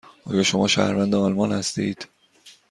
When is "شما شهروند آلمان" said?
0.43-1.51